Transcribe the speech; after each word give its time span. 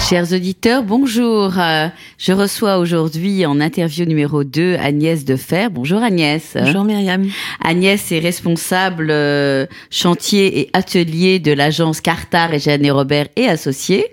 Chers 0.00 0.32
auditeurs, 0.32 0.82
bonjour. 0.82 1.58
Euh, 1.58 1.88
Je 2.18 2.32
reçois 2.32 2.78
aujourd'hui 2.78 3.46
en 3.46 3.60
interview 3.60 4.04
numéro 4.04 4.44
2 4.44 4.76
Agnès 4.78 5.24
Defer. 5.24 5.68
Bonjour 5.70 6.02
Agnès. 6.02 6.54
Bonjour 6.58 6.84
Myriam. 6.84 7.26
Agnès 7.64 8.12
est 8.12 8.18
responsable 8.18 9.08
euh, 9.10 9.66
chantier 9.90 10.60
et 10.60 10.70
atelier 10.74 11.38
de 11.38 11.52
l'agence 11.52 12.00
Cartar 12.00 12.52
et 12.52 12.58
Jeanne 12.58 12.84
et 12.84 12.90
Robert 12.90 13.26
et 13.36 13.46
associés. 13.46 14.06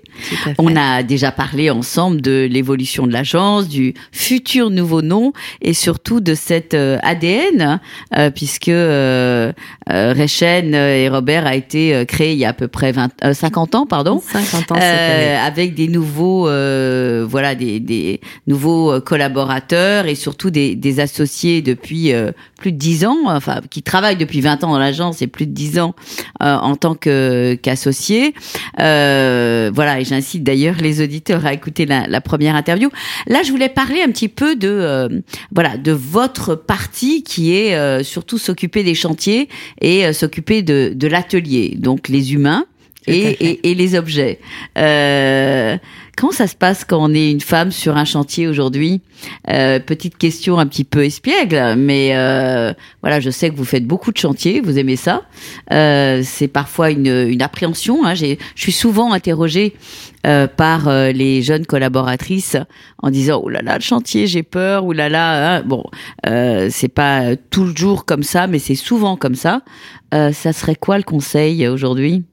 On 0.57 0.75
a 0.75 1.03
déjà 1.03 1.31
parlé 1.31 1.69
ensemble 1.69 2.21
de 2.21 2.47
l'évolution 2.49 3.05
de 3.07 3.11
l'agence, 3.13 3.67
du 3.67 3.93
futur 4.11 4.69
nouveau 4.69 5.01
nom 5.01 5.33
et 5.61 5.73
surtout 5.73 6.19
de 6.21 6.33
cet 6.33 6.73
euh, 6.75 6.97
ADN, 7.03 7.79
euh, 8.17 8.29
puisque 8.29 8.69
euh, 8.69 9.51
Rechen 9.87 10.73
et 10.75 11.09
Robert 11.09 11.45
a 11.45 11.55
été 11.55 12.05
créé 12.07 12.33
il 12.33 12.37
y 12.39 12.45
a 12.45 12.49
à 12.49 12.53
peu 12.53 12.67
près 12.67 12.91
20, 12.91 13.09
euh, 13.25 13.33
50 13.33 13.75
ans, 13.75 13.85
pardon. 13.85 14.21
50 14.23 14.71
ans 14.71 14.75
Euh, 14.79 15.37
année. 15.37 15.49
Des 15.75 15.87
nouveaux 15.87 16.47
euh, 16.47 17.25
voilà 17.27 17.55
des, 17.55 17.79
des 17.79 18.21
nouveaux 18.47 18.91
euh, 18.91 18.99
collaborateurs 18.99 20.05
et 20.05 20.15
surtout 20.15 20.49
des, 20.49 20.75
des 20.75 20.99
associés 20.99 21.61
depuis 21.61 22.13
euh, 22.13 22.31
plus 22.57 22.71
de 22.71 22.77
10 22.77 23.05
ans 23.05 23.17
enfin 23.25 23.61
qui 23.69 23.81
travaillent 23.81 24.17
depuis 24.17 24.41
20 24.41 24.63
ans 24.63 24.71
dans 24.71 24.79
l'agence 24.79 25.21
et 25.21 25.27
plus 25.27 25.47
de 25.47 25.51
10 25.51 25.79
ans 25.79 25.95
euh, 26.41 26.55
en 26.55 26.75
tant 26.75 26.95
que 26.95 27.55
qu'associés. 27.61 28.33
Euh, 28.79 29.71
voilà 29.73 29.99
et 29.99 30.05
j'incite 30.05 30.43
d'ailleurs 30.43 30.75
les 30.81 31.01
auditeurs 31.01 31.45
à 31.45 31.53
écouter 31.53 31.85
la, 31.85 32.07
la 32.07 32.21
première 32.21 32.55
interview. 32.55 32.89
Là 33.27 33.41
je 33.43 33.51
voulais 33.51 33.69
parler 33.69 34.01
un 34.01 34.11
petit 34.11 34.29
peu 34.29 34.55
de 34.55 34.69
euh, 34.69 35.07
voilà 35.53 35.77
de 35.77 35.91
votre 35.91 36.55
partie 36.55 37.23
qui 37.23 37.53
est 37.53 38.03
surtout 38.03 38.37
s'occuper 38.37 38.83
des 38.83 38.95
chantiers 38.95 39.49
et 39.81 40.11
s'occuper 40.13 40.61
de, 40.61 40.93
de 40.95 41.07
l'atelier 41.07 41.75
donc 41.77 42.09
les 42.09 42.33
humains 42.33 42.65
et, 43.07 43.29
et, 43.49 43.71
et 43.71 43.75
les 43.75 43.95
objets. 43.95 44.39
Euh, 44.77 45.77
comment 46.17 46.31
ça 46.33 46.47
se 46.47 46.55
passe 46.55 46.83
quand 46.85 47.01
on 47.01 47.13
est 47.13 47.31
une 47.31 47.41
femme 47.41 47.71
sur 47.71 47.97
un 47.97 48.05
chantier 48.05 48.47
aujourd'hui? 48.47 49.01
Euh, 49.49 49.79
Petite 49.79 50.17
question 50.17 50.59
un 50.59 50.67
petit 50.67 50.83
peu 50.83 51.03
espiègle, 51.05 51.75
mais 51.77 52.11
euh, 52.13 52.73
voilà, 53.01 53.19
je 53.19 53.29
sais 53.29 53.49
que 53.49 53.55
vous 53.55 53.65
faites 53.65 53.85
beaucoup 53.85 54.11
de 54.11 54.17
chantiers, 54.17 54.61
vous 54.61 54.77
aimez 54.77 54.95
ça. 54.95 55.23
Euh, 55.71 56.21
c'est 56.23 56.47
parfois 56.47 56.91
une, 56.91 57.07
une 57.07 57.41
appréhension. 57.41 58.05
Hein. 58.05 58.15
J'ai- 58.15 58.37
Je 58.55 58.61
suis 58.61 58.71
souvent 58.71 59.13
interrogée 59.13 59.73
euh, 60.27 60.47
par 60.47 60.87
euh, 60.89 61.11
les 61.11 61.41
jeunes 61.41 61.65
collaboratrices 61.65 62.57
en 63.01 63.09
disant 63.09 63.39
oh 63.41 63.47
là 63.49 63.61
là 63.61 63.75
le 63.75 63.81
chantier 63.81 64.27
j'ai 64.27 64.43
peur 64.43 64.83
oh 64.85 64.91
là 64.91 65.07
là 65.07 65.55
hein. 65.59 65.63
bon 65.65 65.85
euh, 66.27 66.67
c'est 66.69 66.89
pas 66.89 67.37
toujours 67.49 68.03
comme 68.03 68.23
ça 68.23 68.45
mais 68.47 68.59
c'est 68.59 68.75
souvent 68.75 69.15
comme 69.15 69.35
ça 69.35 69.61
euh, 70.13 70.33
ça 70.33 70.51
serait 70.51 70.75
quoi 70.75 70.97
le 70.97 71.03
conseil 71.05 71.65
aujourd'hui? 71.69 72.23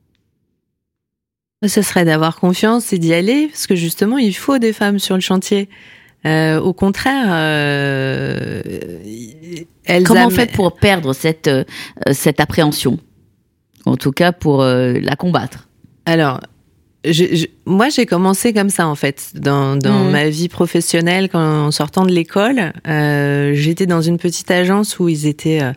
Ce 1.65 1.81
serait 1.81 2.05
d'avoir 2.05 2.39
confiance 2.39 2.93
et 2.93 2.99
d'y 2.99 3.15
aller, 3.15 3.49
parce 3.49 3.67
que 3.67 3.75
justement, 3.75 4.19
il 4.19 4.35
faut 4.35 4.59
des 4.59 4.73
femmes 4.73 4.99
sur 4.99 5.15
le 5.15 5.23
chantier. 5.23 5.69
Euh, 6.27 6.61
au 6.61 6.73
contraire, 6.73 7.27
euh, 7.31 8.61
elles 9.85 10.05
Comment 10.05 10.27
on 10.27 10.31
fait 10.31 10.53
pour 10.53 10.77
perdre 10.77 11.13
cette, 11.13 11.48
euh, 11.48 11.65
cette 12.13 12.41
appréhension? 12.41 12.98
En 13.87 13.97
tout 13.97 14.11
cas, 14.11 14.33
pour 14.33 14.63
euh, 14.63 14.95
la 15.01 15.17
combattre. 15.17 15.69
Alors, 16.05 16.41
je- 17.12 17.47
moi, 17.67 17.89
j'ai 17.89 18.07
commencé 18.07 18.53
comme 18.53 18.71
ça 18.71 18.87
en 18.87 18.95
fait 18.95 19.31
dans, 19.35 19.77
dans 19.77 20.05
Mhm. 20.05 20.11
ma 20.11 20.29
vie 20.29 20.49
professionnelle. 20.49 21.29
Quand, 21.31 21.67
en 21.67 21.71
sortant 21.71 22.05
de 22.05 22.13
l'école, 22.13 22.73
euh, 22.89 23.53
j'étais 23.55 23.86
dans 23.86 24.01
une 24.03 24.19
petite 24.19 24.51
agence 24.51 24.98
où 24.98 25.08
ils 25.08 25.27
étaient 25.27 25.61
euh, 25.63 25.73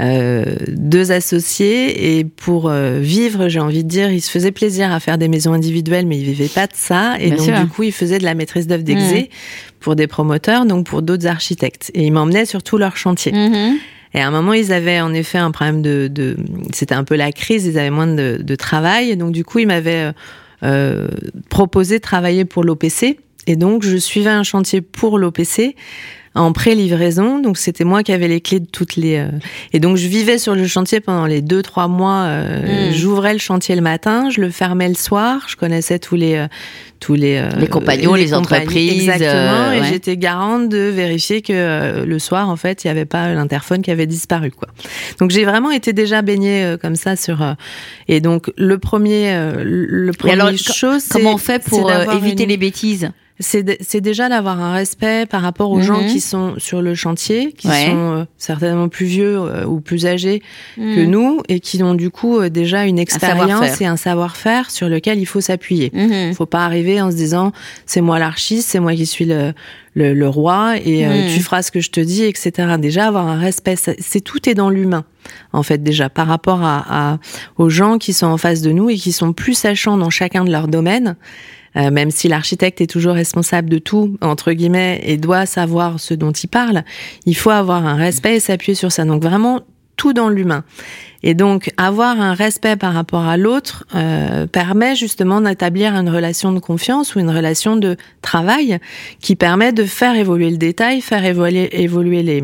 euh, 0.00 0.44
deux 0.68 1.12
associés 1.12 2.18
et 2.18 2.24
pour 2.24 2.68
euh, 2.68 2.98
vivre, 3.00 3.48
j'ai 3.48 3.60
envie 3.60 3.84
de 3.84 3.88
dire, 3.88 4.10
ils 4.10 4.20
se 4.20 4.30
faisaient 4.30 4.50
plaisir 4.52 4.92
à 4.92 5.00
faire 5.00 5.18
des 5.18 5.28
maisons 5.28 5.52
individuelles, 5.52 6.06
mais 6.06 6.18
ils 6.18 6.24
vivaient 6.24 6.48
pas 6.48 6.66
de 6.66 6.72
ça. 6.74 7.14
Et 7.20 7.28
Bien 7.28 7.36
donc 7.36 7.44
sûr. 7.46 7.60
du 7.60 7.66
coup, 7.68 7.82
ils 7.84 7.92
faisaient 7.92 8.18
de 8.18 8.24
la 8.24 8.34
maîtrise 8.34 8.66
d'œuvre 8.66 8.82
d'exé 8.84 9.30
pour 9.80 9.96
des 9.96 10.06
promoteurs, 10.06 10.66
donc 10.66 10.86
pour 10.86 11.02
d'autres 11.02 11.26
architectes. 11.26 11.90
Et 11.94 12.04
ils 12.04 12.12
m'emmenaient 12.12 12.46
sur 12.46 12.62
tous 12.62 12.78
leurs 12.78 12.96
chantiers. 12.96 13.32
Et 14.16 14.20
à 14.20 14.28
un 14.28 14.30
moment, 14.30 14.52
ils 14.52 14.72
avaient 14.72 15.00
en 15.00 15.12
effet 15.12 15.38
un 15.38 15.50
problème 15.50 15.82
de, 15.82 16.06
de 16.08 16.36
c'était 16.72 16.94
un 16.94 17.02
peu 17.02 17.16
la 17.16 17.32
crise, 17.32 17.66
ils 17.66 17.78
avaient 17.78 17.90
moins 17.90 18.06
de, 18.06 18.38
de 18.40 18.54
travail, 18.54 19.10
et 19.10 19.16
donc 19.16 19.32
du 19.32 19.44
coup, 19.44 19.58
ils 19.58 19.66
m'avaient 19.66 20.12
euh, 20.64 21.08
proposé 21.50 22.00
travailler 22.00 22.44
pour 22.44 22.64
l'OPC. 22.64 23.18
Et 23.46 23.56
donc, 23.56 23.82
je 23.82 23.96
suivais 23.96 24.30
un 24.30 24.42
chantier 24.42 24.80
pour 24.80 25.18
l'OPC 25.18 25.76
en 26.34 26.52
pré-livraison. 26.52 27.38
Donc, 27.40 27.58
c'était 27.58 27.84
moi 27.84 28.02
qui 28.02 28.12
avais 28.12 28.28
les 28.28 28.40
clés 28.40 28.60
de 28.60 28.66
toutes 28.66 28.96
les. 28.96 29.16
euh, 29.18 29.28
Et 29.72 29.80
donc, 29.80 29.96
je 29.96 30.08
vivais 30.08 30.38
sur 30.38 30.54
le 30.54 30.66
chantier 30.66 31.00
pendant 31.00 31.26
les 31.26 31.42
deux 31.42 31.62
trois 31.62 31.88
mois. 31.88 32.24
euh, 32.24 32.90
Mm. 32.90 32.92
J'ouvrais 32.94 33.32
le 33.32 33.38
chantier 33.38 33.74
le 33.76 33.82
matin, 33.82 34.30
je 34.30 34.40
le 34.40 34.50
fermais 34.50 34.88
le 34.88 34.94
soir. 34.94 35.46
Je 35.48 35.56
connaissais 35.56 35.98
tous 35.98 36.16
les 36.16 36.34
euh, 36.36 36.46
tous 37.00 37.14
les 37.14 37.36
euh, 37.36 37.48
Les 37.58 37.66
compagnons, 37.66 38.14
les 38.14 38.32
entreprises, 38.32 38.92
exactement. 38.92 39.30
euh, 39.30 39.72
et 39.72 39.80
ouais. 39.80 39.86
j'étais 39.88 40.16
garante 40.16 40.68
de 40.70 40.78
vérifier 40.78 41.42
que 41.42 42.02
le 42.04 42.18
soir, 42.18 42.48
en 42.48 42.56
fait, 42.56 42.82
il 42.82 42.86
n'y 42.86 42.90
avait 42.92 43.04
pas 43.04 43.34
l'interphone 43.34 43.82
qui 43.82 43.90
avait 43.90 44.06
disparu, 44.06 44.50
quoi. 44.50 44.68
Donc, 45.20 45.30
j'ai 45.30 45.44
vraiment 45.44 45.70
été 45.70 45.92
déjà 45.92 46.22
baignée 46.22 46.64
euh, 46.64 46.76
comme 46.78 46.96
ça 46.96 47.14
sur. 47.16 47.42
euh, 47.42 47.52
Et 48.08 48.20
donc, 48.20 48.50
le 48.56 48.78
premier, 48.78 49.32
euh, 49.34 49.62
le 49.64 50.08
Et 50.08 50.16
premier 50.16 50.32
alors, 50.32 50.50
chose, 50.56 51.04
Comment 51.10 51.34
on 51.34 51.38
fait 51.38 51.62
pour 51.62 51.90
éviter 52.12 52.44
une- 52.44 52.48
les 52.48 52.56
bêtises? 52.56 53.10
C'est 53.40 54.00
déjà 54.00 54.28
d'avoir 54.28 54.60
un 54.60 54.72
respect 54.74 55.26
par 55.26 55.42
rapport 55.42 55.70
aux 55.72 55.78
Mhm. 55.78 55.82
gens 55.82 56.06
qui 56.06 56.20
sont 56.20 56.54
sur 56.58 56.80
le 56.82 56.94
chantier, 56.94 57.52
qui 57.52 57.66
Ouais. 57.66 57.86
sont 57.86 57.96
euh, 58.20 58.24
certainement 58.38 58.88
plus 58.88 59.06
vieux 59.06 59.38
euh, 59.40 59.64
ou 59.66 59.80
plus 59.80 60.06
âgés 60.06 60.40
que 60.76 61.00
Mhm. 61.04 61.10
nous 61.10 61.40
et 61.48 61.58
qui 61.58 61.82
ont 61.82 61.94
du 61.94 62.10
coup 62.10 62.38
euh, 62.38 62.48
déjà 62.48 62.84
une 62.84 62.98
expérience 63.00 63.80
et 63.80 63.86
un 63.86 63.96
savoir-faire 63.96 64.70
sur 64.70 64.88
lequel 64.88 65.18
il 65.18 65.26
faut 65.26 65.40
s'appuyer. 65.40 65.90
Mhm. 65.92 66.34
Faut 66.34 66.46
pas 66.46 66.64
arriver 66.64 67.00
en 67.00 67.10
se 67.10 67.16
disant 67.16 67.50
c'est 67.86 68.00
moi 68.00 68.20
l'archiste, 68.20 68.68
c'est 68.70 68.78
moi 68.80 68.94
qui 68.94 69.04
suis 69.06 69.24
le, 69.24 69.52
le, 69.94 70.14
le 70.14 70.28
roi 70.28 70.76
et 70.84 71.04
Mhm. 71.04 71.34
tu 71.34 71.40
feras 71.40 71.62
ce 71.62 71.72
que 71.72 71.80
je 71.80 71.90
te 71.90 72.00
dis, 72.00 72.22
etc. 72.22 72.52
Déjà 72.78 73.06
avoir 73.08 73.26
un 73.26 73.38
respect, 73.38 73.74
c'est 73.76 74.20
tout 74.20 74.48
est 74.48 74.54
dans 74.54 74.70
l'humain 74.70 75.04
en 75.52 75.64
fait 75.64 75.82
déjà 75.82 76.08
par 76.08 76.28
rapport 76.28 76.62
à, 76.62 76.84
à- 77.14 77.18
aux 77.58 77.68
gens 77.68 77.98
qui 77.98 78.12
sont 78.12 78.26
en 78.26 78.36
face 78.38 78.60
de 78.62 78.70
nous 78.70 78.90
et 78.90 78.96
qui 78.96 79.10
sont 79.10 79.32
plus 79.32 79.54
sachants 79.54 79.96
dans 79.96 80.10
chacun 80.10 80.44
de 80.44 80.52
leurs 80.52 80.68
domaines. 80.68 81.16
Euh, 81.76 81.90
même 81.90 82.10
si 82.10 82.28
l'architecte 82.28 82.80
est 82.80 82.86
toujours 82.86 83.14
responsable 83.14 83.68
de 83.68 83.78
tout, 83.78 84.16
entre 84.20 84.52
guillemets, 84.52 85.00
et 85.04 85.16
doit 85.16 85.46
savoir 85.46 86.00
ce 86.00 86.14
dont 86.14 86.32
il 86.32 86.48
parle, 86.48 86.84
il 87.26 87.36
faut 87.36 87.50
avoir 87.50 87.86
un 87.86 87.96
respect 87.96 88.36
et 88.36 88.40
s'appuyer 88.40 88.74
sur 88.74 88.92
ça. 88.92 89.04
Donc 89.04 89.22
vraiment, 89.22 89.60
tout 89.96 90.12
dans 90.12 90.28
l'humain. 90.28 90.64
Et 91.22 91.34
donc, 91.34 91.72
avoir 91.76 92.20
un 92.20 92.34
respect 92.34 92.76
par 92.76 92.92
rapport 92.92 93.24
à 93.26 93.36
l'autre 93.36 93.86
euh, 93.94 94.46
permet 94.46 94.94
justement 94.94 95.40
d'établir 95.40 95.94
une 95.94 96.10
relation 96.10 96.52
de 96.52 96.58
confiance 96.58 97.14
ou 97.14 97.20
une 97.20 97.30
relation 97.30 97.76
de 97.76 97.96
travail 98.20 98.78
qui 99.20 99.34
permet 99.36 99.72
de 99.72 99.84
faire 99.84 100.16
évoluer 100.16 100.50
le 100.50 100.58
détail, 100.58 101.00
faire 101.00 101.24
évoluer, 101.24 101.82
évoluer 101.82 102.22
les 102.22 102.42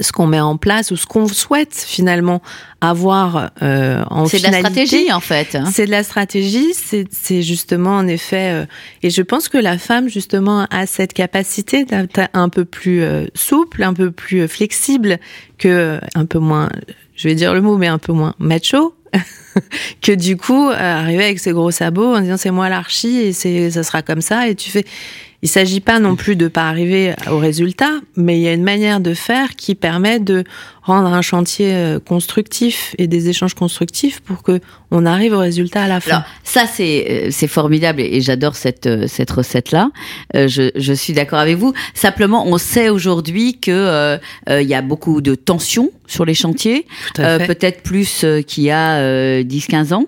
ce 0.00 0.12
qu'on 0.12 0.26
met 0.26 0.40
en 0.40 0.56
place 0.56 0.90
ou 0.90 0.96
ce 0.96 1.06
qu'on 1.06 1.28
souhaite 1.28 1.74
finalement 1.74 2.42
avoir 2.80 3.50
euh, 3.62 4.02
en 4.08 4.26
C'est 4.26 4.38
de 4.38 4.50
la 4.50 4.58
stratégie, 4.58 5.12
en 5.12 5.20
fait. 5.20 5.54
hein. 5.54 5.70
C'est 5.72 5.86
de 5.86 5.90
la 5.90 6.02
stratégie, 6.02 6.72
c'est 6.74 7.06
c'est 7.10 7.42
justement 7.42 7.96
en 7.96 8.06
effet, 8.06 8.52
euh, 8.52 8.66
et 9.02 9.10
je 9.10 9.22
pense 9.22 9.48
que 9.48 9.58
la 9.58 9.76
femme 9.78 10.08
justement 10.08 10.66
a 10.70 10.86
cette 10.86 11.12
capacité 11.12 11.84
d'être 11.84 12.20
un 12.32 12.48
peu 12.48 12.64
plus 12.64 13.02
euh, 13.02 13.26
souple, 13.34 13.82
un 13.82 13.94
peu 13.94 14.10
plus 14.10 14.40
euh, 14.42 14.48
flexible 14.48 15.18
que 15.58 16.00
un 16.14 16.24
peu 16.24 16.38
moins, 16.38 16.68
je 17.14 17.28
vais 17.28 17.34
dire 17.34 17.52
le 17.52 17.60
mot, 17.60 17.76
mais 17.76 17.88
un 17.88 17.98
peu 17.98 18.12
moins 18.12 18.34
macho. 18.38 18.94
que 20.02 20.12
du 20.12 20.36
coup 20.36 20.68
euh, 20.70 20.72
arriver 20.74 21.24
avec 21.24 21.40
ses 21.40 21.50
gros 21.50 21.72
sabots 21.72 22.14
en 22.14 22.20
disant 22.20 22.36
c'est 22.36 22.52
moi 22.52 22.68
l'archi 22.68 23.18
et 23.18 23.32
c'est 23.32 23.72
ça 23.72 23.82
sera 23.82 24.02
comme 24.02 24.20
ça 24.20 24.46
et 24.46 24.54
tu 24.54 24.70
fais 24.70 24.84
il 25.42 25.48
s'agit 25.48 25.80
pas 25.80 25.98
non 25.98 26.16
plus 26.16 26.36
de 26.36 26.48
pas 26.48 26.68
arriver 26.68 27.14
au 27.30 27.38
résultat 27.38 27.92
mais 28.16 28.38
il 28.38 28.42
y 28.42 28.48
a 28.48 28.52
une 28.52 28.62
manière 28.62 29.00
de 29.00 29.14
faire 29.14 29.56
qui 29.56 29.74
permet 29.74 30.20
de 30.20 30.44
rendre 30.82 31.08
un 31.12 31.22
chantier 31.22 31.72
euh, 31.74 31.98
constructif 31.98 32.94
et 32.98 33.06
des 33.06 33.28
échanges 33.28 33.54
constructifs 33.54 34.20
pour 34.20 34.42
que 34.42 34.60
on 34.90 35.06
arrive 35.06 35.32
au 35.34 35.38
résultat 35.38 35.82
à 35.82 35.88
la 35.88 36.00
fin. 36.00 36.10
Alors 36.10 36.24
ça 36.44 36.64
c'est 36.66 37.06
euh, 37.10 37.28
c'est 37.30 37.46
formidable 37.46 38.00
et 38.00 38.20
j'adore 38.20 38.56
cette 38.56 38.86
euh, 38.86 39.06
cette 39.06 39.30
recette 39.30 39.70
là. 39.72 39.90
je 40.34 40.70
je 40.74 40.92
suis 40.92 41.12
d'accord 41.12 41.38
avec 41.38 41.56
vous. 41.56 41.72
Simplement 41.94 42.46
on 42.46 42.58
sait 42.58 42.88
aujourd'hui 42.88 43.58
que 43.58 43.70
euh, 43.70 44.18
euh, 44.48 44.62
il 44.62 44.68
y 44.68 44.74
a 44.74 44.82
beaucoup 44.82 45.20
de 45.20 45.34
tensions 45.34 45.90
sur 46.10 46.24
les 46.24 46.34
chantiers, 46.34 46.86
Tout 47.14 47.22
à 47.22 47.24
euh, 47.24 47.46
peut-être 47.46 47.82
plus 47.82 48.24
qu'il 48.46 48.64
y 48.64 48.70
a 48.70 48.96
euh, 48.96 49.44
10-15 49.44 49.94
ans. 49.94 50.06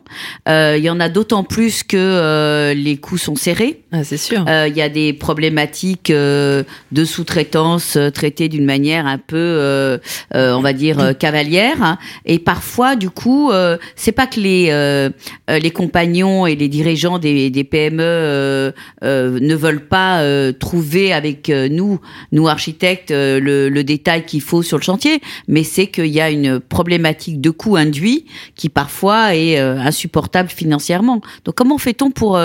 Euh, 0.49 0.75
Il 0.77 0.85
y 0.85 0.91
en 0.91 0.99
a 0.99 1.09
d'autant 1.09 1.45
plus 1.45 1.85
que 1.85 1.97
euh, 1.97 2.75
les 2.75 2.97
coûts 2.97 3.19
sont 3.19 3.37
serrés. 3.37 3.83
Ah, 3.93 4.03
c'est 4.03 4.17
sûr. 4.17 4.45
Euh, 4.49 4.67
Il 4.69 4.77
y 4.77 4.83
a 4.83 4.89
des 4.89 5.13
problématiques 5.13 6.11
euh, 6.11 6.65
de 6.91 7.05
sous-traitance 7.05 7.97
traitées 8.15 8.49
d'une 8.49 8.65
manière 8.65 9.07
un 9.07 9.19
peu, 9.19 9.37
euh, 9.37 9.99
euh, 10.35 10.53
va 10.62 10.73
dire 10.73 10.99
euh, 11.00 11.12
cavalière. 11.12 11.99
Et 12.25 12.38
parfois, 12.38 12.97
du 12.97 13.11
coup, 13.11 13.50
euh, 13.50 13.76
c'est 13.97 14.12
pas 14.12 14.26
que 14.26 14.41
les 14.41 14.69
euh, 14.70 15.11
les 15.49 15.70
compagnons 15.70 16.47
et 16.47 16.56
les 16.56 16.69
dirigeants 16.69 17.19
des, 17.19 17.50
PME 17.70 18.73
ne 19.03 19.55
veulent 19.55 19.87
pas 19.87 20.23
trouver 20.55 21.12
avec 21.12 21.49
nous, 21.49 22.00
nous 22.32 22.49
architectes, 22.49 23.11
le, 23.11 23.82
détail 23.82 24.25
qu'il 24.25 24.41
faut 24.41 24.62
sur 24.62 24.79
le 24.79 24.82
chantier, 24.82 25.20
mais 25.49 25.64
c'est 25.64 25.88
qu'il 25.88 26.06
y 26.06 26.20
a 26.20 26.31
une 26.31 26.61
problématique 26.61 27.41
de 27.41 27.50
coût 27.50 27.76
induit 27.76 28.26
qui 28.55 28.69
parfois 28.69 29.35
est 29.35 29.59
insupportable 29.59 30.49
financièrement. 30.49 31.20
Donc, 31.44 31.55
comment 31.56 31.79
fait-on 31.79 32.11
pour 32.11 32.41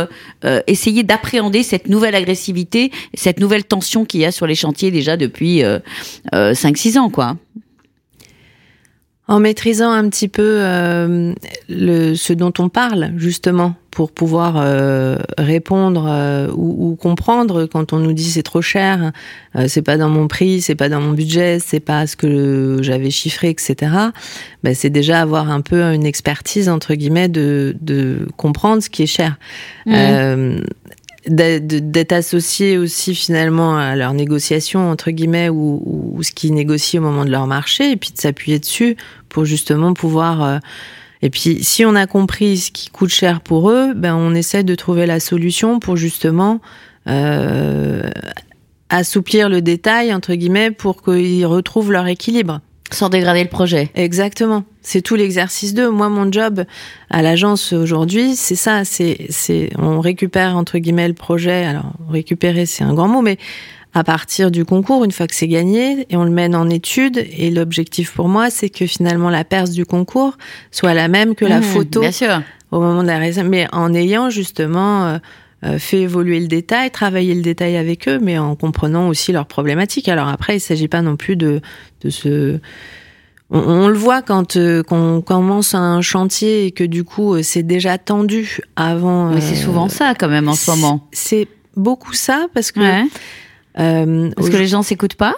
essayer 0.68 1.04
d'appréhender 1.04 1.64
cette 1.64 1.88
nouvelle 1.88 2.16
agressivité, 2.16 2.92
cette 3.14 3.40
nouvelle 3.40 3.64
tension 3.64 4.06
qu'il 4.06 4.22
y 4.22 4.26
a 4.26 4.32
sur 4.32 4.48
les 4.48 4.56
chantiers 4.56 4.92
déjà 4.92 5.18
depuis 5.18 5.64
euh, 5.64 5.80
euh, 6.34 6.54
5-6 6.54 6.98
ans, 6.98 7.10
quoi? 7.10 7.38
En 9.28 9.40
maîtrisant 9.40 9.92
un 9.92 10.08
petit 10.10 10.30
peu 10.30 10.60
euh, 10.62 11.34
le, 11.68 12.16
ce 12.16 12.32
dont 12.34 12.54
on 12.60 12.70
parle, 12.70 13.12
justement, 13.18 13.76
pour 13.98 14.12
pouvoir 14.12 14.58
euh, 14.58 15.18
répondre 15.40 16.06
euh, 16.08 16.50
ou, 16.56 16.92
ou 16.92 16.96
comprendre 16.96 17.66
quand 17.66 17.94
on 17.94 17.98
nous 17.98 18.14
dit 18.14 18.30
c'est 18.30 18.44
trop 18.44 18.62
cher, 18.62 19.12
euh, 19.56 19.66
c'est 19.68 19.82
pas 19.82 19.98
dans 19.98 20.10
mon 20.10 20.28
prix, 20.28 20.62
c'est 20.62 20.76
pas 20.76 20.88
dans 20.88 21.02
mon 21.02 21.14
budget, 21.14 21.58
c'est 21.60 21.80
pas 21.80 22.06
ce 22.06 22.16
que 22.16 22.78
j'avais 22.82 23.10
chiffré, 23.10 23.50
etc. 23.50 23.92
Ben, 24.64 24.76
c'est 24.76 24.92
déjà 24.92 25.20
avoir 25.20 25.50
un 25.50 25.62
peu 25.62 25.82
une 25.82 26.06
expertise 26.06 26.70
entre 26.70 26.94
guillemets 26.94 27.28
de, 27.28 27.76
de 27.82 28.28
comprendre 28.38 28.84
ce 28.84 28.92
qui 28.92 29.02
est 29.02 29.08
cher. 29.08 29.38
Mhm. 29.88 30.64
D'être 31.28 31.68
d'être 31.68 32.14
associé 32.14 32.78
aussi 32.78 33.14
finalement 33.14 33.78
à 33.78 33.96
leur 33.96 34.14
négociation 34.14 34.90
entre 34.90 35.12
guillemets 35.12 35.50
ou, 35.50 35.82
ou 36.16 36.24
ce 36.24 36.32
qu'ils 36.32 36.54
négocient 36.54 37.02
au 37.02 37.04
moment 37.04 37.26
de 37.26 37.32
leur 37.32 37.48
marché 37.48 37.92
et 37.92 37.98
puis 37.98 38.12
de 38.12 38.18
s'appuyer 38.18 38.60
dessus 38.60 38.96
pour 39.28 39.44
justement 39.44 39.94
pouvoir 39.94 40.44
euh, 40.44 40.58
et 41.22 41.30
puis 41.30 41.64
si 41.64 41.84
on 41.84 41.96
a 41.96 42.08
compris 42.08 42.58
ce 42.58 42.72
qui 42.72 42.90
coûte 42.90 43.10
cher 43.10 43.42
pour 43.42 43.72
eux 43.72 43.94
ben 43.94 44.16
on 44.16 44.34
essaie 44.36 44.64
de 44.64 44.74
trouver 44.76 45.06
la 45.06 45.20
solution 45.20 45.80
pour 45.80 45.98
justement 45.98 46.62
euh, 47.08 48.10
assouplir 48.90 49.50
le 49.50 49.62
détail 49.62 50.14
entre 50.14 50.34
guillemets 50.34 50.72
pour 50.72 51.04
qu'ils 51.04 51.46
retrouvent 51.46 51.92
leur 51.92 52.08
équilibre 52.08 52.62
Sans 52.92 53.10
dégrader 53.10 53.44
le 53.44 53.50
projet. 53.50 53.90
Exactement. 53.96 54.64
C'est 54.82 55.02
tout 55.02 55.16
l'exercice 55.16 55.74
d'eux. 55.74 55.90
Moi, 55.90 56.08
mon 56.08 56.32
job 56.32 56.64
à 57.10 57.22
l'agence 57.22 57.74
aujourd'hui, 57.74 58.36
c'est 58.38 58.56
ça. 58.56 58.86
C'est, 58.86 59.26
c'est, 59.30 59.70
on 59.78 60.00
récupère 60.00 60.56
entre 60.56 60.78
guillemets 60.78 61.08
le 61.10 61.14
projet. 61.14 61.66
Alors, 61.66 61.92
récupérer, 62.10 62.66
c'est 62.66 62.84
un 62.86 62.94
grand 62.94 63.10
mot, 63.10 63.22
mais 63.22 63.38
à 63.94 64.04
partir 64.06 64.52
du 64.52 64.64
concours, 64.64 65.04
une 65.04 65.12
fois 65.12 65.28
que 65.28 65.36
c'est 65.36 65.48
gagné, 65.48 66.06
et 66.10 66.16
on 66.16 66.24
le 66.24 66.30
mène 66.32 66.56
en 66.56 66.70
étude. 66.70 67.26
Et 67.38 67.50
l'objectif 67.52 68.14
pour 68.14 68.30
moi, 68.30 68.50
c'est 68.50 68.70
que 68.70 68.86
finalement 68.86 69.30
la 69.30 69.44
perce 69.44 69.72
du 69.72 69.86
concours 69.86 70.38
soit 70.72 70.94
la 70.94 71.08
même 71.10 71.36
que 71.36 71.46
la 71.46 71.60
Mmh, 71.60 71.64
photo 71.64 72.00
Bien 72.02 72.12
sûr. 72.12 72.42
au 72.72 72.80
moment 72.80 73.02
de 73.02 73.08
la 73.08 73.18
réalisation, 73.18 73.50
mais 73.50 73.68
en 73.74 73.94
ayant 73.94 74.30
justement 74.30 75.06
euh, 75.08 75.18
fait 75.80 76.02
évoluer 76.02 76.40
le 76.40 76.48
détail, 76.48 76.92
travailler 76.92 77.34
le 77.34 77.42
détail 77.42 77.78
avec 77.78 78.08
eux, 78.08 78.20
mais 78.22 78.38
en 78.38 78.56
comprenant 78.56 79.08
aussi 79.10 79.32
leurs 79.32 79.48
problématiques. 79.48 80.08
Alors 80.08 80.28
après, 80.28 80.58
il 80.58 80.60
s'agit 80.60 80.88
pas 80.88 81.02
non 81.02 81.16
plus 81.16 81.36
de, 81.36 81.62
de 82.02 82.10
se... 82.10 82.60
On, 83.50 83.60
on 83.60 83.88
le 83.88 83.96
voit 83.98 84.22
quand 84.22 84.58
euh, 84.58 84.84
qu'on 84.84 85.22
commence 85.22 85.74
un 85.74 86.02
chantier 86.02 86.66
et 86.66 86.72
que 86.72 86.84
du 86.84 87.04
coup 87.06 87.34
euh, 87.36 87.44
c'est 87.44 87.64
déjà 87.64 87.98
tendu 87.98 88.60
avant. 88.76 89.32
Mais 89.32 89.40
c'est 89.42 89.54
euh, 89.58 89.64
souvent 89.66 89.88
ça 89.88 90.14
quand 90.20 90.28
même 90.28 90.50
en 90.50 90.54
ce 90.54 90.70
moment. 90.70 91.08
C'est 91.14 91.48
beaucoup 91.76 92.14
ça 92.14 92.48
parce 92.54 92.72
que 92.74 92.82
Ouais. 92.82 93.04
euh, 93.80 94.30
Parce 94.36 94.50
que 94.50 94.58
les 94.58 94.68
gens 94.68 94.84
s'écoutent 94.84 95.16
pas? 95.16 95.36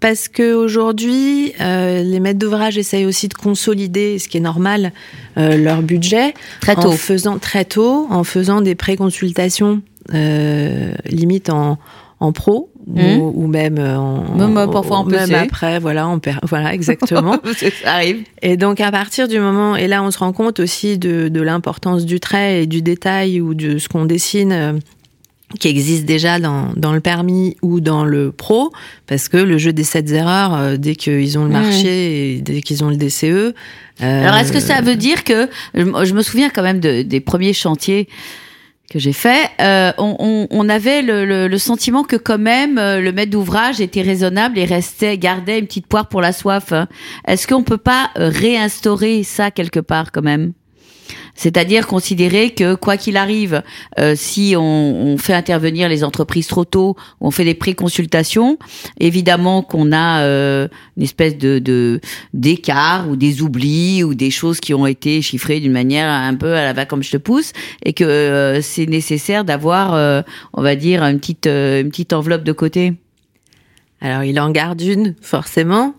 Parce 0.00 0.28
que 0.28 0.54
aujourd'hui, 0.54 1.52
euh, 1.60 2.02
les 2.02 2.20
maîtres 2.20 2.38
d'ouvrage 2.38 2.78
essayent 2.78 3.06
aussi 3.06 3.28
de 3.28 3.34
consolider, 3.34 4.18
ce 4.18 4.28
qui 4.28 4.36
est 4.36 4.40
normal, 4.40 4.92
euh, 5.38 5.56
leur 5.56 5.82
budget 5.82 6.34
très 6.60 6.74
tôt. 6.74 6.88
en 6.88 6.92
faisant 6.92 7.38
très 7.38 7.64
tôt, 7.64 8.06
en 8.10 8.22
faisant 8.24 8.60
des 8.60 8.74
pré-consultations 8.74 9.82
euh, 10.14 10.92
limite 11.06 11.50
en, 11.50 11.78
en 12.20 12.32
pro 12.32 12.70
Mhm. 12.88 13.18
ou, 13.20 13.32
ou 13.44 13.46
même 13.48 13.78
en 13.78 14.34
Même, 14.34 14.56
euh, 14.56 14.66
parfois 14.66 14.98
en 14.98 15.04
même 15.04 15.34
après, 15.34 15.78
voilà, 15.78 16.08
en 16.08 16.18
voilà 16.44 16.72
exactement. 16.72 17.36
ça 17.82 17.92
arrive. 17.92 18.22
et 18.40 18.56
donc 18.56 18.80
à 18.80 18.90
partir 18.90 19.28
du 19.28 19.38
moment 19.38 19.76
et 19.76 19.88
là 19.88 20.02
on 20.02 20.10
se 20.10 20.18
rend 20.18 20.32
compte 20.32 20.58
aussi 20.58 20.96
de, 20.96 21.28
de 21.28 21.40
l'importance 21.42 22.06
du 22.06 22.18
trait 22.18 22.62
et 22.62 22.66
du 22.66 22.80
détail 22.80 23.42
ou 23.42 23.52
de 23.54 23.76
ce 23.78 23.88
qu'on 23.90 24.06
dessine. 24.06 24.80
Qui 25.58 25.68
existe 25.68 26.04
déjà 26.04 26.38
dans, 26.38 26.72
dans 26.76 26.92
le 26.92 27.00
permis 27.00 27.56
ou 27.62 27.80
dans 27.80 28.04
le 28.04 28.32
pro, 28.32 28.70
parce 29.06 29.28
que 29.28 29.38
le 29.38 29.56
jeu 29.56 29.72
des 29.72 29.84
sept 29.84 30.10
erreurs, 30.10 30.54
euh, 30.54 30.76
dès 30.76 30.94
qu'ils 30.94 31.38
ont 31.38 31.44
le 31.44 31.50
marché 31.50 32.34
et 32.36 32.40
dès 32.42 32.60
qu'ils 32.60 32.84
ont 32.84 32.90
le 32.90 32.96
DCE. 32.96 33.24
euh, 33.24 33.52
Alors, 34.02 34.36
est-ce 34.36 34.52
que 34.52 34.60
ça 34.60 34.80
veut 34.82 34.96
dire 34.96 35.24
que 35.24 35.48
je, 35.74 35.84
je 36.04 36.14
me 36.14 36.22
souviens 36.22 36.50
quand 36.50 36.62
même 36.62 36.80
de- 36.80 37.00
des 37.00 37.20
premiers 37.20 37.54
chantiers 37.54 38.08
que 38.90 38.98
j'ai 38.98 39.12
fait, 39.14 39.48
euh, 39.60 39.92
on, 39.98 40.16
on- 40.18 40.46
on 40.50 40.68
avait 40.68 41.02
le, 41.02 41.24
le- 41.24 41.48
le 41.48 41.58
sentiment 41.58 42.04
que 42.04 42.16
quand 42.16 42.38
même 42.38 42.78
euh, 42.78 43.00
le 43.00 43.12
maître 43.12 43.30
d'ouvrage 43.32 43.80
était 43.80 44.02
raisonnable 44.02 44.58
et 44.58 44.64
restait 44.66 45.16
gardait 45.18 45.58
une 45.58 45.66
petite 45.66 45.86
poire 45.86 46.08
pour 46.08 46.20
la 46.22 46.32
soif. 46.32 46.72
hein. 46.72 46.88
Est-ce 47.26 47.46
qu'on 47.46 47.62
peut 47.62 47.76
pas 47.78 48.10
euh, 48.18 48.28
réinstaurer 48.30 49.22
ça 49.24 49.50
quelque 49.50 49.80
part 49.80 50.10
quand 50.12 50.22
même? 50.22 50.52
C'est-à-dire 51.38 51.86
considérer 51.86 52.50
que 52.50 52.74
quoi 52.74 52.96
qu'il 52.96 53.16
arrive, 53.16 53.62
euh, 54.00 54.14
si 54.16 54.54
on, 54.56 54.60
on 54.60 55.18
fait 55.18 55.34
intervenir 55.34 55.88
les 55.88 56.02
entreprises 56.02 56.48
trop 56.48 56.64
tôt, 56.64 56.96
on 57.20 57.30
fait 57.30 57.44
des 57.44 57.54
pré-consultations, 57.54 58.58
évidemment 58.98 59.62
qu'on 59.62 59.92
a 59.92 60.22
euh, 60.22 60.66
une 60.96 61.04
espèce 61.04 61.38
de 61.38 62.00
d'écart 62.34 63.08
ou 63.08 63.14
des 63.14 63.40
oublis 63.40 64.02
ou 64.02 64.14
des 64.14 64.32
choses 64.32 64.58
qui 64.58 64.74
ont 64.74 64.84
été 64.84 65.22
chiffrées 65.22 65.60
d'une 65.60 65.70
manière 65.70 66.10
un 66.10 66.34
peu 66.34 66.54
à 66.54 66.64
la 66.64 66.72
va 66.72 66.86
comme 66.86 67.04
je 67.04 67.12
te 67.12 67.16
pousse, 67.16 67.52
et 67.84 67.92
que 67.92 68.02
euh, 68.02 68.60
c'est 68.60 68.86
nécessaire 68.86 69.44
d'avoir, 69.44 69.94
euh, 69.94 70.22
on 70.54 70.62
va 70.62 70.74
dire, 70.74 71.04
une 71.04 71.20
petite 71.20 71.46
euh, 71.46 71.82
une 71.82 71.90
petite 71.90 72.12
enveloppe 72.12 72.42
de 72.42 72.52
côté. 72.52 72.94
Alors, 74.00 74.24
il 74.24 74.38
en 74.38 74.50
garde 74.50 74.80
une, 74.80 75.14
forcément, 75.20 75.94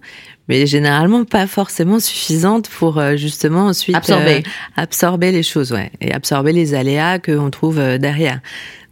mais 0.49 0.67
généralement 0.67 1.23
pas 1.23 1.47
forcément 1.47 1.99
suffisante 2.01 2.67
pour 2.67 2.97
euh, 2.97 3.15
justement 3.15 3.67
ensuite 3.67 3.95
Absorber. 3.95 4.43
euh, 4.45 4.49
absorber 4.75 5.31
les 5.31 5.43
choses, 5.43 5.71
ouais, 5.71 5.91
et 6.01 6.11
absorber 6.13 6.51
les 6.51 6.73
aléas 6.73 7.19
qu'on 7.19 7.49
trouve 7.51 7.79
euh, 7.79 7.97
derrière. 7.97 8.41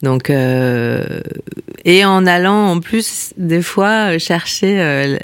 Donc, 0.04 0.30
euh, 0.30 1.04
et 1.83 2.06
en 2.06 2.27
allant 2.27 2.68
en 2.68 2.80
plus 2.80 3.33
des 3.38 3.63
fois 3.63 4.19
chercher 4.19 4.80
euh, 4.80 5.18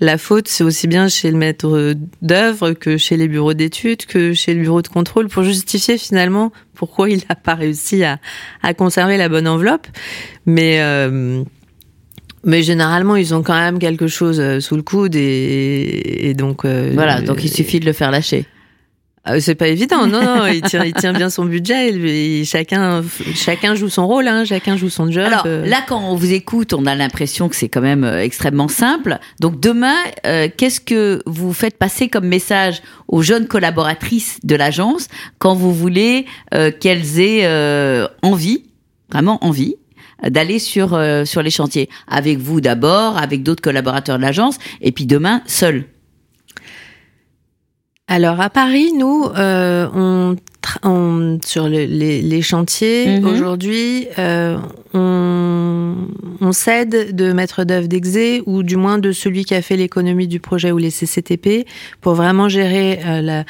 la 0.00 0.18
faute, 0.18 0.48
c'est 0.48 0.62
aussi 0.62 0.86
bien 0.86 1.08
chez 1.08 1.30
le 1.30 1.38
maître 1.38 1.94
d'œuvre 2.20 2.72
que 2.72 2.98
chez 2.98 3.16
les 3.16 3.26
bureaux 3.26 3.54
d'études, 3.54 4.04
que 4.04 4.34
chez 4.34 4.52
le 4.52 4.60
bureau 4.60 4.82
de 4.82 4.88
contrôle, 4.88 5.28
pour 5.28 5.44
justifier 5.44 5.96
finalement 5.96 6.52
pourquoi 6.74 7.08
il 7.08 7.22
n'a 7.28 7.36
pas 7.36 7.54
réussi 7.54 8.04
à, 8.04 8.18
à 8.62 8.74
conserver 8.74 9.16
la 9.16 9.30
bonne 9.30 9.48
enveloppe. 9.48 9.86
Mais 10.44 10.80
euh, 10.82 11.42
mais 12.44 12.62
généralement, 12.62 13.16
ils 13.16 13.34
ont 13.34 13.42
quand 13.42 13.58
même 13.58 13.78
quelque 13.78 14.06
chose 14.06 14.40
euh, 14.40 14.60
sous 14.60 14.76
le 14.76 14.82
coude 14.82 15.14
et, 15.16 16.28
et 16.28 16.34
donc. 16.34 16.64
euh, 16.64 16.92
Voilà, 16.94 17.20
donc 17.20 17.42
il 17.44 17.50
suffit 17.50 17.80
de 17.80 17.86
le 17.86 17.92
faire 17.92 18.10
lâcher. 18.10 18.46
euh, 19.28 19.40
c'est 19.40 19.54
pas 19.56 19.68
évident, 19.68 20.06
non, 20.06 20.22
non, 20.22 20.46
il 20.46 20.62
tient, 20.62 20.84
il 20.84 20.94
tient 20.94 21.12
bien 21.12 21.28
son 21.28 21.44
budget. 21.44 21.90
il- 21.90 22.06
il- 22.06 22.46
chacun, 22.46 23.02
chacun 23.34 23.74
joue 23.74 23.88
son 23.90 24.06
rôle, 24.06 24.26
hein, 24.28 24.44
chacun 24.46 24.76
joue 24.76 24.88
son 24.88 25.10
job. 25.10 25.24
Alors 25.26 25.42
euh. 25.46 25.66
là, 25.66 25.82
quand 25.86 26.00
on 26.02 26.14
vous 26.14 26.32
écoute, 26.32 26.72
on 26.72 26.86
a 26.86 26.94
l'impression 26.94 27.48
que 27.50 27.56
c'est 27.56 27.68
quand 27.68 27.82
même 27.82 28.04
euh, 28.04 28.22
extrêmement 28.22 28.68
simple. 28.68 29.18
Donc 29.40 29.60
demain, 29.60 29.96
euh, 30.26 30.48
qu'est-ce 30.56 30.80
que 30.80 31.20
vous 31.26 31.52
faites 31.52 31.76
passer 31.76 32.08
comme 32.08 32.26
message 32.26 32.80
aux 33.08 33.20
jeunes 33.22 33.48
collaboratrices 33.48 34.38
de 34.44 34.54
l'agence 34.54 35.08
quand 35.38 35.54
vous 35.54 35.74
voulez 35.74 36.24
euh, 36.54 36.70
qu'elles 36.70 37.18
aient 37.20 37.42
euh, 37.44 38.06
envie, 38.22 38.64
vraiment 39.10 39.44
envie 39.44 39.74
d'aller 40.26 40.58
sur 40.58 40.94
euh, 40.94 41.24
sur 41.24 41.42
les 41.42 41.50
chantiers 41.50 41.88
avec 42.08 42.38
vous 42.38 42.60
d'abord, 42.60 43.16
avec 43.18 43.42
d'autres 43.42 43.62
collaborateurs 43.62 44.16
de 44.16 44.22
l'agence, 44.22 44.58
et 44.80 44.92
puis 44.92 45.06
demain 45.06 45.42
seul. 45.46 45.84
Alors 48.10 48.40
à 48.40 48.48
Paris, 48.48 48.92
nous, 48.98 49.26
euh, 49.36 49.86
on, 49.94 50.36
on- 50.82 51.38
sur 51.44 51.68
le- 51.68 51.84
les, 51.84 52.22
les 52.22 52.40
chantiers 52.42 53.18
Mhm. 53.20 53.26
aujourd'hui, 53.26 54.06
euh, 54.18 54.56
on, 54.94 55.94
on 56.40 56.52
s'aide 56.52 57.14
de 57.14 57.32
maître 57.34 57.64
d'œuvre 57.64 57.86
d'exé 57.86 58.42
ou 58.46 58.62
du 58.62 58.76
moins 58.76 58.98
de 58.98 59.12
celui 59.12 59.44
qui 59.44 59.54
a 59.54 59.60
fait 59.60 59.76
l'économie 59.76 60.26
du 60.26 60.40
projet 60.40 60.72
ou 60.72 60.78
les 60.78 60.90
CCTP 60.90 61.66
pour 62.00 62.14
vraiment 62.14 62.48
gérer 62.48 62.98
euh, 63.04 63.20
la, 63.20 63.44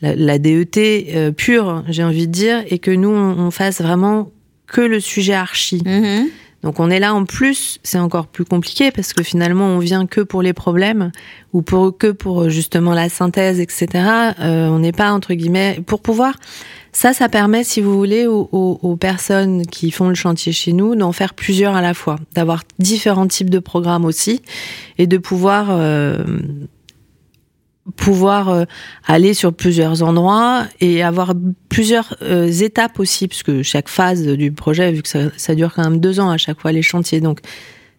la, 0.00 0.14
la 0.14 0.38
DET 0.38 0.76
euh, 1.12 1.32
pure, 1.32 1.82
j'ai 1.88 2.04
envie 2.04 2.28
de 2.28 2.32
dire, 2.32 2.62
et 2.68 2.78
que 2.78 2.92
nous 2.92 3.10
on, 3.10 3.36
on 3.38 3.50
fasse 3.50 3.80
vraiment 3.80 4.30
que 4.66 4.80
le 4.80 5.00
sujet 5.00 5.34
archi. 5.34 5.82
Donc 6.62 6.80
on 6.80 6.88
est 6.88 6.98
là 6.98 7.12
en 7.14 7.26
plus, 7.26 7.78
c'est 7.82 7.98
encore 7.98 8.26
plus 8.26 8.46
compliqué 8.46 8.90
parce 8.90 9.12
que 9.12 9.22
finalement 9.22 9.66
on 9.66 9.78
vient 9.78 10.06
que 10.06 10.22
pour 10.22 10.40
les 10.40 10.54
problèmes 10.54 11.12
ou 11.52 11.60
pour 11.60 11.98
que 11.98 12.10
pour 12.10 12.48
justement 12.48 12.94
la 12.94 13.10
synthèse, 13.10 13.60
etc. 13.60 13.86
Euh, 14.40 14.68
on 14.68 14.78
n'est 14.78 14.92
pas 14.92 15.12
entre 15.12 15.34
guillemets 15.34 15.80
pour 15.86 16.00
pouvoir. 16.00 16.34
Ça, 16.92 17.12
ça 17.12 17.28
permet, 17.28 17.64
si 17.64 17.80
vous 17.82 17.98
voulez, 17.98 18.26
aux, 18.26 18.48
aux- 18.52 18.78
aux 18.80 18.96
personnes 18.96 19.66
qui 19.66 19.90
font 19.90 20.08
le 20.08 20.14
chantier 20.14 20.52
chez 20.52 20.72
nous 20.72 20.94
d'en 20.94 21.10
faire 21.12 21.34
plusieurs 21.34 21.74
à 21.74 21.82
la 21.82 21.92
fois, 21.92 22.16
d'avoir 22.34 22.62
différents 22.78 23.26
types 23.26 23.50
de 23.50 23.58
programmes 23.58 24.04
aussi 24.06 24.40
et 24.96 25.06
de 25.08 25.18
pouvoir 25.18 25.66
euh, 25.70 26.24
pouvoir 27.96 28.48
euh, 28.48 28.64
aller 29.06 29.34
sur 29.34 29.52
plusieurs 29.52 30.02
endroits 30.02 30.66
et 30.80 31.02
avoir 31.02 31.34
plusieurs 31.68 32.16
euh, 32.22 32.50
étapes 32.50 32.98
aussi, 32.98 33.28
puisque 33.28 33.62
chaque 33.62 33.88
phase 33.88 34.26
du 34.26 34.52
projet, 34.52 34.92
vu 34.92 35.02
que 35.02 35.08
ça, 35.08 35.30
ça, 35.36 35.54
dure 35.54 35.72
quand 35.74 35.84
même 35.84 36.00
deux 36.00 36.20
ans 36.20 36.30
à 36.30 36.38
chaque 36.38 36.60
fois 36.60 36.72
les 36.72 36.82
chantiers, 36.82 37.20
donc 37.20 37.40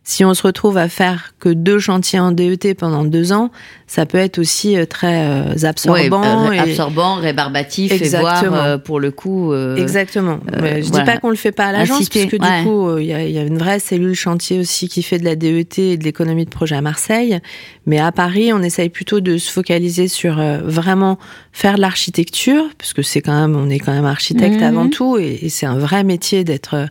si 0.08 0.24
on 0.24 0.36
se 0.36 0.44
retrouve 0.44 0.78
à 0.78 0.88
faire 0.88 1.34
que 1.40 1.50
deux 1.50 1.80
chantiers 1.80 2.20
en 2.20 2.32
DET 2.32 2.76
pendant 2.78 3.04
deux 3.04 3.34
ans, 3.34 3.50
ça 3.88 4.06
peut 4.06 4.20
être 4.20 4.38
aussi 4.38 4.78
euh, 4.78 4.86
très 4.86 5.26
euh, 5.26 5.56
absorbant. 5.64 6.52
et... 6.52 6.60
Absorbant, 6.60 7.16
rébarbatif, 7.16 7.92
Exactement. 7.92 8.36
et 8.36 8.48
voir 8.50 8.84
pour 8.84 9.00
le 9.00 9.10
coup. 9.10 9.52
Euh, 9.52 9.76
Exactement. 9.78 10.40
Euh, 10.54 10.84
je 10.84 10.90
voilà. 10.90 11.06
dis 11.06 11.12
pas 11.12 11.18
qu'on 11.18 11.32
le 11.32 11.36
fait 11.36 11.52
pas 11.52 11.66
à 11.66 11.72
l'agence, 11.72 12.08
puisque 12.08 12.34
ouais. 12.34 12.60
du 12.60 12.66
coup, 12.66 12.98
il 13.00 13.06
y, 13.06 13.08
y, 13.08 13.38
a 13.40 13.42
une 13.42 13.58
vraie 13.58 13.80
cellule 13.80 14.14
chantier 14.14 14.60
aussi 14.60 14.88
qui 14.88 15.02
fait 15.02 15.18
de 15.18 15.26
la 15.26 15.36
DET 15.36 15.80
et 15.80 15.98
de 15.98 16.04
l'économie 16.04 16.46
de 16.46 16.52
projet 16.52 16.76
à 16.76 16.82
Marseille. 16.82 17.40
Mais 17.88 17.98
à 17.98 18.12
Paris, 18.12 18.54
on 18.54 18.62
essaye 18.62 18.90
plutôt 18.90 19.22
de 19.22 19.40
se 19.40 19.52
focaliser 19.52 20.08
sur 20.08 20.36
vraiment 20.64 21.18
faire 21.52 21.78
de 21.78 21.82
l'architecture, 21.82 22.64
parce 22.78 22.94
que 22.94 23.02
c'est 23.02 23.22
quand 23.22 23.34
même, 23.34 23.56
on 23.56 23.72
est 23.72 23.80
quand 23.80 23.94
même 23.94 24.06
architecte 24.06 24.62
mmh. 24.62 24.66
avant 24.66 24.88
tout, 24.88 25.18
et, 25.18 25.40
et 25.42 25.50
c'est 25.50 25.66
un 25.66 25.80
vrai 25.80 26.04
métier 26.04 26.44
d'être 26.44 26.88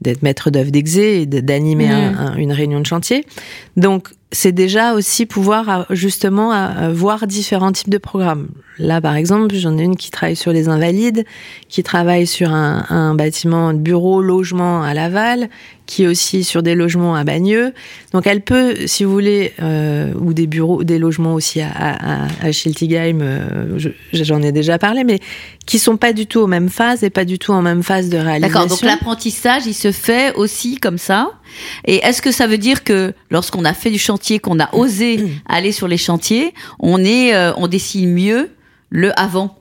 d'être 0.00 0.22
maître 0.22 0.50
d'œuvre 0.50 0.70
d'exé 0.70 1.22
et 1.22 1.26
d'animer 1.26 1.88
mmh. 1.88 2.38
une 2.38 2.52
réunion 2.52 2.80
de 2.80 2.86
chantier. 2.86 3.24
Donc, 3.76 4.10
c'est 4.32 4.52
déjà 4.52 4.94
aussi 4.94 5.24
pouvoir 5.24 5.86
justement 5.90 6.52
voir 6.92 7.26
différents 7.26 7.72
types 7.72 7.90
de 7.90 7.98
programmes. 7.98 8.48
Là, 8.78 9.00
par 9.00 9.14
exemple, 9.14 9.54
j'en 9.54 9.78
ai 9.78 9.84
une 9.84 9.96
qui 9.96 10.10
travaille 10.10 10.36
sur 10.36 10.52
les 10.52 10.68
invalides, 10.68 11.24
qui 11.68 11.82
travaille 11.82 12.26
sur 12.26 12.50
un, 12.52 12.84
un 12.90 13.14
bâtiment 13.14 13.72
de 13.72 13.78
bureau, 13.78 14.20
logement 14.20 14.82
à 14.82 14.92
Laval, 14.92 15.48
qui 15.86 16.02
est 16.02 16.06
aussi 16.06 16.44
sur 16.44 16.62
des 16.62 16.74
logements 16.74 17.14
à 17.14 17.24
Bagneux. 17.24 17.72
Donc, 18.12 18.26
elle 18.26 18.42
peut, 18.42 18.74
si 18.86 19.04
vous 19.04 19.12
voulez, 19.12 19.54
euh, 19.62 20.12
ou 20.20 20.34
des 20.34 20.46
bureaux, 20.46 20.84
des 20.84 20.98
logements 20.98 21.32
aussi 21.32 21.62
à, 21.62 21.70
à, 21.74 22.26
à 22.42 22.52
Schiltigheim, 22.52 23.20
euh, 23.22 23.78
j'en 24.12 24.42
ai 24.42 24.52
déjà 24.52 24.78
parlé, 24.78 25.04
mais 25.04 25.20
qui 25.64 25.78
sont 25.78 25.96
pas 25.96 26.12
du 26.12 26.26
tout 26.26 26.40
aux 26.40 26.46
mêmes 26.48 26.68
phases 26.68 27.02
et 27.02 27.10
pas 27.10 27.24
du 27.24 27.38
tout 27.38 27.52
en 27.52 27.62
même 27.62 27.82
phase 27.82 28.10
de 28.10 28.18
réalisation. 28.18 28.60
D'accord. 28.60 28.66
Donc, 28.66 28.82
l'apprentissage, 28.82 29.62
il 29.66 29.74
se 29.74 29.92
fait 29.92 30.34
aussi 30.34 30.76
comme 30.76 30.98
ça. 30.98 31.30
Et 31.84 31.96
est-ce 31.96 32.22
que 32.22 32.32
ça 32.32 32.46
veut 32.46 32.58
dire 32.58 32.84
que 32.84 33.12
lorsqu'on 33.30 33.64
a 33.64 33.74
fait 33.74 33.90
du 33.90 33.98
chantier, 33.98 34.38
qu'on 34.38 34.60
a 34.60 34.74
osé 34.74 35.20
aller 35.46 35.72
sur 35.72 35.88
les 35.88 35.96
chantiers, 35.96 36.52
on 36.78 37.04
est, 37.04 37.34
euh, 37.34 37.52
on 37.56 37.68
dessine 37.68 38.12
mieux 38.12 38.50
le 38.90 39.18
avant? 39.18 39.58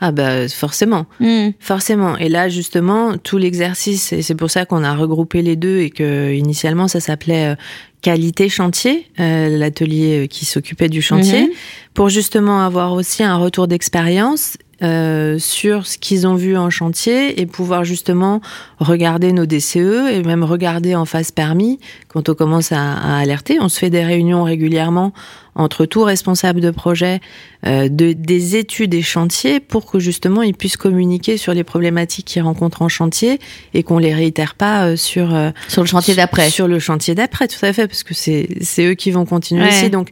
Ah 0.00 0.12
bah 0.12 0.48
forcément, 0.48 1.06
mmh. 1.20 1.50
forcément. 1.58 2.16
Et 2.18 2.28
là 2.28 2.48
justement, 2.48 3.16
tout 3.16 3.38
l'exercice, 3.38 4.12
et 4.12 4.22
c'est 4.22 4.34
pour 4.34 4.50
ça 4.50 4.66
qu'on 4.66 4.84
a 4.84 4.94
regroupé 4.94 5.42
les 5.42 5.56
deux 5.56 5.78
et 5.80 5.90
que 5.90 6.32
initialement 6.32 6.88
ça 6.88 7.00
s'appelait 7.00 7.52
euh, 7.52 7.56
qualité 8.02 8.48
chantier, 8.48 9.06
euh, 9.20 9.48
l'atelier 9.48 10.28
qui 10.28 10.44
s'occupait 10.44 10.88
du 10.88 11.02
chantier, 11.02 11.44
mmh. 11.44 11.50
pour 11.94 12.08
justement 12.08 12.60
avoir 12.64 12.92
aussi 12.92 13.22
un 13.22 13.36
retour 13.36 13.68
d'expérience 13.68 14.56
euh, 14.82 15.38
sur 15.38 15.86
ce 15.86 15.98
qu'ils 15.98 16.26
ont 16.26 16.34
vu 16.34 16.56
en 16.56 16.70
chantier 16.70 17.40
et 17.40 17.46
pouvoir 17.46 17.84
justement 17.84 18.40
regarder 18.78 19.32
nos 19.32 19.46
DCE 19.46 20.10
et 20.10 20.22
même 20.22 20.44
regarder 20.44 20.94
en 20.94 21.04
phase 21.04 21.30
permis 21.30 21.78
quand 22.08 22.28
on 22.28 22.34
commence 22.34 22.72
à, 22.72 22.94
à 22.94 23.18
alerter. 23.18 23.58
On 23.60 23.68
se 23.68 23.78
fait 23.78 23.90
des 23.90 24.04
réunions 24.04 24.44
régulièrement 24.44 25.12
entre 25.56 25.86
tout 25.86 26.02
responsable 26.02 26.60
de 26.60 26.70
projet 26.70 27.20
euh, 27.66 27.88
de, 27.88 28.12
des 28.12 28.56
études 28.56 28.94
et 28.94 29.02
chantiers 29.02 29.58
pour 29.58 29.90
que 29.90 29.98
justement 29.98 30.42
ils 30.42 30.54
puissent 30.54 30.76
communiquer 30.76 31.38
sur 31.38 31.54
les 31.54 31.64
problématiques 31.64 32.26
qu'ils 32.26 32.42
rencontrent 32.42 32.82
en 32.82 32.88
chantier 32.88 33.40
et 33.74 33.82
qu'on 33.82 33.98
les 33.98 34.14
réitère 34.14 34.54
pas 34.54 34.84
euh, 34.84 34.96
sur 34.96 35.34
euh, 35.34 35.50
sur 35.68 35.82
le 35.82 35.88
chantier 35.88 36.14
d'après. 36.14 36.50
Sur 36.50 36.68
le 36.68 36.78
chantier 36.78 37.14
d'après, 37.14 37.48
tout 37.48 37.64
à 37.64 37.72
fait, 37.72 37.88
parce 37.88 38.02
que 38.02 38.14
c'est 38.14 38.48
c'est 38.60 38.86
eux 38.86 38.94
qui 38.94 39.10
vont 39.10 39.24
continuer 39.24 39.62
ouais. 39.62 39.68
aussi. 39.68 39.90
Donc 39.90 40.10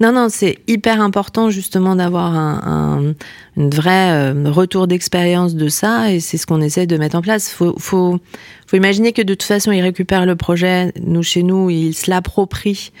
non, 0.00 0.12
non, 0.12 0.28
c'est 0.28 0.58
hyper 0.66 1.00
important 1.00 1.50
justement 1.50 1.96
d'avoir 1.96 2.34
un, 2.34 2.60
un 2.64 3.14
une 3.56 3.70
vraie 3.70 4.12
euh, 4.12 4.50
retour 4.50 4.86
d'expérience 4.86 5.54
de 5.54 5.68
ça 5.68 6.12
et 6.12 6.20
c'est 6.20 6.36
ce 6.36 6.46
qu'on 6.46 6.60
essaie 6.60 6.86
de 6.86 6.96
mettre 6.96 7.16
en 7.16 7.22
place. 7.22 7.50
Faut, 7.50 7.74
faut, 7.78 8.20
faut 8.66 8.76
imaginer 8.76 9.12
que 9.12 9.22
de 9.22 9.34
toute 9.34 9.44
façon 9.44 9.72
ils 9.72 9.80
récupèrent 9.80 10.26
le 10.26 10.36
projet, 10.36 10.92
nous 11.02 11.22
chez 11.22 11.42
nous, 11.42 11.70
ils 11.70 11.94
se 11.94 12.10
l'approprient 12.10 12.92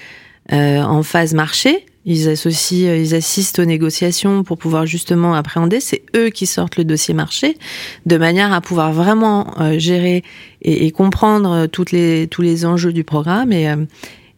euh, 0.52 0.82
en 0.82 1.02
phase 1.02 1.34
marché. 1.34 1.84
Ils 2.08 2.28
associent, 2.28 2.94
ils 2.94 3.16
assistent 3.16 3.58
aux 3.58 3.64
négociations 3.64 4.44
pour 4.44 4.58
pouvoir 4.58 4.86
justement 4.86 5.34
appréhender. 5.34 5.80
C'est 5.80 6.04
eux 6.14 6.30
qui 6.30 6.46
sortent 6.46 6.76
le 6.76 6.84
dossier 6.84 7.14
marché, 7.14 7.58
de 8.06 8.16
manière 8.16 8.52
à 8.52 8.60
pouvoir 8.60 8.92
vraiment 8.92 9.60
euh, 9.60 9.76
gérer 9.80 10.22
et, 10.62 10.86
et, 10.86 10.92
comprendre 10.92 11.66
toutes 11.66 11.90
les, 11.90 12.28
tous 12.28 12.42
les 12.42 12.64
enjeux 12.64 12.92
du 12.92 13.02
programme 13.02 13.52
et, 13.52 13.68
euh, 13.68 13.84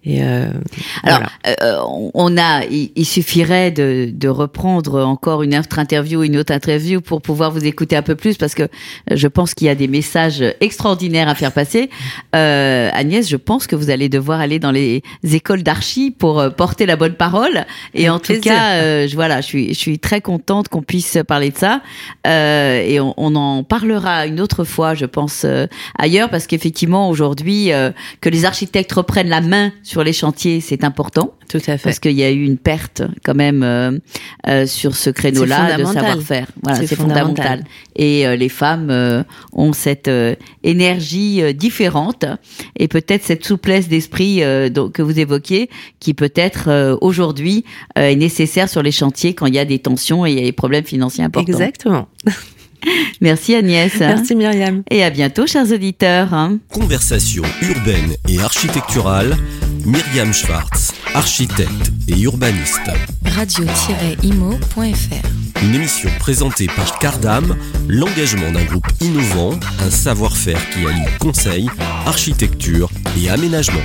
et 0.08 0.22
euh, 0.22 0.46
Alors, 1.02 1.20
voilà. 1.44 1.54
euh, 1.62 2.10
on 2.14 2.38
a, 2.38 2.64
il, 2.64 2.90
il 2.96 3.04
suffirait 3.04 3.70
de, 3.70 4.08
de, 4.10 4.28
reprendre 4.28 5.04
encore 5.04 5.42
une 5.42 5.54
autre 5.54 5.78
interview, 5.78 6.22
une 6.22 6.38
autre 6.38 6.52
interview 6.52 7.02
pour 7.02 7.20
pouvoir 7.20 7.50
vous 7.50 7.66
écouter 7.66 7.94
un 7.94 8.02
peu 8.02 8.14
plus 8.14 8.38
parce 8.38 8.54
que 8.54 8.68
je 9.10 9.28
pense 9.28 9.52
qu'il 9.52 9.66
y 9.66 9.70
a 9.70 9.74
des 9.74 9.86
messages 9.86 10.42
extraordinaires 10.62 11.28
à 11.28 11.34
faire 11.34 11.52
passer. 11.52 11.90
Euh, 12.34 12.88
Agnès, 12.94 13.28
je 13.28 13.36
pense 13.36 13.66
que 13.66 13.76
vous 13.76 13.90
allez 13.90 14.08
devoir 14.08 14.40
aller 14.40 14.58
dans 14.58 14.70
les 14.70 15.02
écoles 15.30 15.62
d'archi 15.62 16.10
pour 16.10 16.40
euh, 16.40 16.48
porter 16.48 16.86
la 16.86 16.96
bonne 16.96 17.14
parole. 17.14 17.66
Et 17.92 18.08
en 18.08 18.18
plaisir. 18.18 18.42
tout 18.42 18.48
cas, 18.48 18.76
euh, 18.76 19.08
je, 19.08 19.14
voilà, 19.14 19.42
je 19.42 19.46
suis, 19.46 19.68
je 19.74 19.78
suis 19.78 19.98
très 19.98 20.22
contente 20.22 20.68
qu'on 20.68 20.82
puisse 20.82 21.18
parler 21.28 21.50
de 21.50 21.58
ça. 21.58 21.82
Euh, 22.26 22.80
et 22.80 22.98
on, 22.98 23.12
on, 23.18 23.34
en 23.34 23.62
parlera 23.62 24.26
une 24.26 24.40
autre 24.40 24.64
fois, 24.64 24.94
je 24.94 25.04
pense, 25.04 25.44
ailleurs 25.98 26.30
parce 26.30 26.46
qu'effectivement 26.46 27.10
aujourd'hui, 27.10 27.70
que 28.20 28.28
les 28.30 28.44
architectes 28.46 28.92
reprennent 28.92 29.28
la 29.28 29.42
main 29.42 29.70
sur 29.82 29.97
les 30.04 30.12
chantiers, 30.12 30.60
c'est 30.60 30.84
important. 30.84 31.34
Tout 31.48 31.58
à 31.66 31.78
fait. 31.78 31.84
Parce 31.84 31.98
qu'il 31.98 32.12
y 32.12 32.22
a 32.22 32.30
eu 32.30 32.44
une 32.44 32.58
perte 32.58 33.02
quand 33.24 33.34
même 33.34 33.62
euh, 33.62 33.98
euh, 34.46 34.66
sur 34.66 34.94
ce 34.94 35.10
créneau-là 35.10 35.76
de 35.78 35.84
savoir-faire. 35.84 36.48
Voilà, 36.62 36.78
c'est 36.78 36.94
fondamental. 36.94 37.26
fondamental. 37.26 37.64
Et 37.96 38.26
euh, 38.26 38.36
les 38.36 38.48
femmes 38.48 38.88
euh, 38.90 39.22
ont 39.52 39.72
cette 39.72 40.08
euh, 40.08 40.34
énergie 40.62 41.42
différente 41.54 42.24
et 42.76 42.88
peut-être 42.88 43.24
cette 43.24 43.44
souplesse 43.44 43.88
d'esprit 43.88 44.38
que 44.38 45.02
vous 45.02 45.18
évoquiez 45.18 45.70
qui 46.00 46.14
peut-être 46.14 46.98
aujourd'hui 47.00 47.64
est 47.94 48.16
nécessaire 48.16 48.68
sur 48.68 48.82
les 48.82 48.92
chantiers 48.92 49.34
quand 49.34 49.46
il 49.46 49.54
y 49.54 49.58
a 49.58 49.64
des 49.64 49.78
tensions 49.78 50.26
et 50.26 50.32
il 50.32 50.38
y 50.38 50.42
a 50.42 50.44
des 50.44 50.52
problèmes 50.52 50.84
financiers 50.84 51.24
importants. 51.24 51.52
Exactement. 51.52 52.08
Merci 53.20 53.54
Agnès. 53.54 53.92
Merci 53.98 54.34
Myriam. 54.34 54.82
Et 54.90 55.02
à 55.02 55.10
bientôt, 55.10 55.46
chers 55.46 55.70
auditeurs. 55.72 56.30
Conversation 56.70 57.42
urbaine 57.62 58.14
et 58.28 58.40
architecturale. 58.40 59.36
Myriam 59.84 60.32
Schwartz, 60.32 60.92
architecte 61.14 61.92
et 62.08 62.20
urbaniste. 62.20 62.90
Radio-imo.fr 63.24 64.82
Une 65.62 65.74
émission 65.74 66.10
présentée 66.18 66.66
par 66.66 66.98
Cardam, 66.98 67.56
l'engagement 67.88 68.50
d'un 68.52 68.64
groupe 68.64 68.88
innovant, 69.00 69.58
un 69.80 69.90
savoir-faire 69.90 70.60
qui 70.70 70.86
allie 70.86 71.18
conseil, 71.20 71.68
architecture 72.06 72.90
et 73.16 73.30
aménagement. 73.30 73.80